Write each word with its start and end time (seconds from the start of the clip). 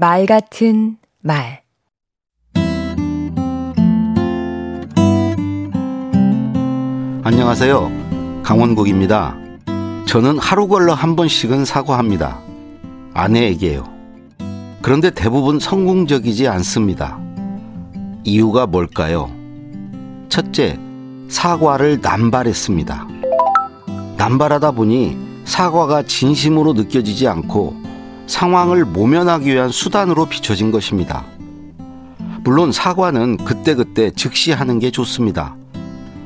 말 0.00 0.26
같은 0.26 0.96
말 1.22 1.62
안녕하세요. 7.24 7.90
강원국입니다. 8.44 9.36
저는 10.06 10.38
하루 10.38 10.68
걸러 10.68 10.94
한 10.94 11.16
번씩은 11.16 11.64
사과합니다. 11.64 12.38
아내에게요. 13.12 13.88
그런데 14.82 15.10
대부분 15.10 15.58
성공적이지 15.58 16.46
않습니다. 16.46 17.18
이유가 18.22 18.66
뭘까요? 18.66 19.28
첫째, 20.28 20.78
사과를 21.28 21.98
남발했습니다. 22.00 23.08
남발하다 24.16 24.70
보니 24.70 25.18
사과가 25.44 26.04
진심으로 26.04 26.74
느껴지지 26.74 27.26
않고 27.26 27.87
상황을 28.28 28.84
모면하기 28.84 29.52
위한 29.52 29.70
수단으로 29.70 30.26
비춰진 30.26 30.70
것입니다. 30.70 31.24
물론 32.44 32.70
사과는 32.70 33.38
그때그때 33.38 34.10
즉시 34.12 34.52
하는 34.52 34.78
게 34.78 34.90
좋습니다. 34.90 35.56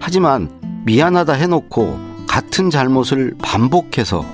하지만 0.00 0.48
미안하다 0.86 1.34
해놓고 1.34 1.98
같은 2.26 2.70
잘못을 2.70 3.34
반복해서 3.42 4.24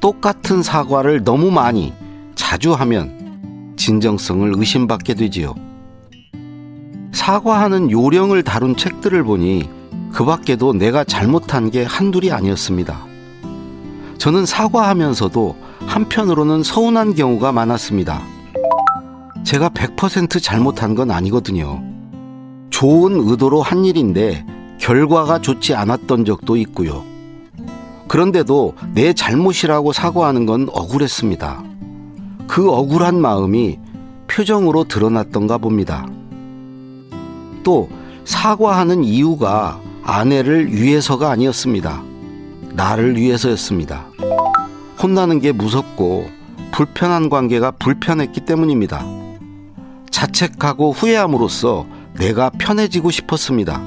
똑같은 0.00 0.62
사과를 0.62 1.24
너무 1.24 1.50
많이 1.50 1.94
자주 2.34 2.74
하면 2.74 3.74
진정성을 3.76 4.52
의심받게 4.56 5.14
되지요. 5.14 5.54
사과하는 7.12 7.90
요령을 7.90 8.42
다룬 8.42 8.76
책들을 8.76 9.24
보니 9.24 9.70
그 10.12 10.24
밖에도 10.24 10.72
내가 10.72 11.04
잘못한 11.04 11.70
게 11.70 11.84
한둘이 11.84 12.30
아니었습니다. 12.30 13.06
저는 14.18 14.44
사과하면서도 14.44 15.65
한편으로는 15.80 16.62
서운한 16.62 17.14
경우가 17.14 17.52
많았습니다. 17.52 18.22
제가 19.44 19.68
100% 19.68 20.42
잘못한 20.42 20.94
건 20.94 21.10
아니거든요. 21.10 21.82
좋은 22.70 23.20
의도로 23.28 23.62
한 23.62 23.84
일인데 23.84 24.44
결과가 24.78 25.40
좋지 25.40 25.74
않았던 25.74 26.24
적도 26.24 26.56
있고요. 26.56 27.04
그런데도 28.08 28.74
내 28.94 29.12
잘못이라고 29.12 29.92
사과하는 29.92 30.46
건 30.46 30.68
억울했습니다. 30.70 31.64
그 32.46 32.70
억울한 32.70 33.20
마음이 33.20 33.78
표정으로 34.28 34.84
드러났던가 34.84 35.58
봅니다. 35.58 36.06
또 37.62 37.88
사과하는 38.24 39.04
이유가 39.04 39.80
아내를 40.02 40.72
위해서가 40.72 41.30
아니었습니다. 41.30 42.02
나를 42.74 43.16
위해서였습니다. 43.16 44.06
혼나는 45.02 45.40
게 45.40 45.52
무섭고 45.52 46.28
불편한 46.72 47.28
관계가 47.28 47.72
불편했기 47.72 48.40
때문입니다. 48.40 49.04
자책하고 50.10 50.92
후회함으로써 50.92 51.86
내가 52.18 52.50
편해지고 52.50 53.10
싶었습니다. 53.10 53.82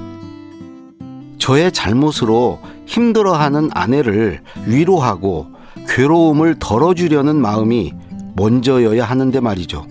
저의 1.40 1.72
잘못으로 1.72 2.60
힘들어하는 2.86 3.70
아내를 3.74 4.42
위로하고 4.66 5.48
괴로움을 5.88 6.58
덜어주려는 6.60 7.36
마음이 7.36 7.94
먼저여야 8.36 9.04
하는데 9.04 9.40
말이죠. 9.40 9.86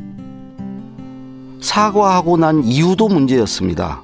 사과하고 1.61 2.37
난 2.37 2.63
이유도 2.63 3.09
문제였습니다. 3.09 4.03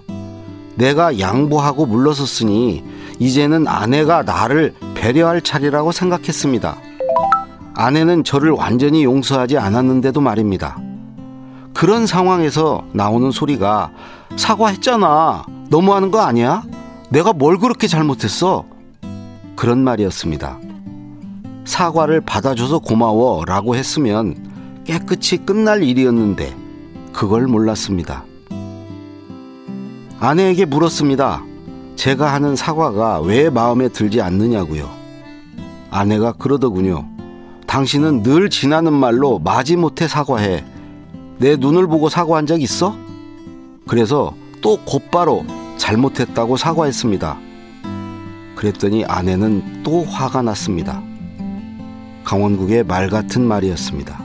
내가 0.75 1.20
양보하고 1.20 1.87
물러섰으니 1.87 2.83
이제는 3.20 3.69
아내가 3.69 4.23
나를 4.23 4.75
배려할 4.95 5.41
차례라고 5.41 5.92
생각했습니다. 5.92 6.77
아내는 7.75 8.25
저를 8.25 8.53
완전히 8.53 9.05
용서하지 9.05 9.58
않았는데도 9.58 10.20
말입니다. 10.20 10.78
그런 11.75 12.06
상황에서 12.06 12.84
나오는 12.92 13.30
소리가 13.30 13.91
사과했잖아. 14.36 15.44
너무하는 15.70 16.11
거 16.11 16.20
아니야? 16.20 16.62
내가 17.11 17.33
뭘 17.33 17.58
그렇게 17.58 17.89
잘못했어? 17.89 18.64
그런 19.57 19.83
말이었습니다. 19.83 20.58
사과를 21.64 22.20
받아줘서 22.20 22.79
고마워 22.79 23.45
라고 23.45 23.74
했으면 23.74 24.36
깨끗이 24.85 25.39
끝날 25.39 25.83
일이었는데 25.83 26.55
그걸 27.12 27.46
몰랐습니다. 27.46 28.24
아내에게 30.20 30.64
물었습니다. 30.64 31.42
제가 31.96 32.33
하는 32.33 32.55
사과가 32.55 33.20
왜 33.20 33.51
마음에 33.51 33.89
들지 33.89 34.20
않느냐고요. 34.20 34.89
아내가 35.91 36.33
그러더군요. 36.33 37.14
당신은 37.74 38.23
늘 38.23 38.51
지나는 38.51 38.92
말로 38.92 39.40
마지못해 39.40 40.07
사과해. 40.07 40.64
내 41.39 41.57
눈을 41.57 41.89
보고 41.89 42.08
사과한 42.08 42.46
적 42.46 42.62
있어? 42.62 42.96
그래서 43.89 44.33
또 44.61 44.77
곧바로 44.85 45.45
잘못했다고 45.77 46.57
사과했습니다. 46.57 47.36
그랬더니 48.55 49.05
아내는 49.05 49.83
또 49.83 50.05
화가 50.05 50.42
났습니다. 50.42 51.02
강원국의 52.23 52.85
말 52.85 53.11
같은 53.11 53.42
말이었습니다. 53.42 54.18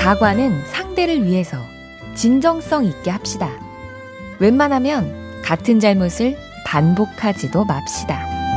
사과는 0.00 0.64
상대를 0.68 1.26
위해서 1.26 1.58
진정성 2.14 2.86
있게 2.86 3.10
합시다. 3.10 3.50
웬만하면 4.38 5.42
같은 5.44 5.78
잘못을 5.78 6.38
반복하지도 6.64 7.66
맙시다. 7.66 8.47